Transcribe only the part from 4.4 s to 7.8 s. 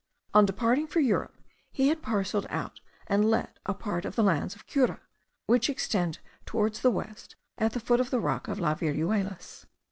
of Cura, which extend towards the west at the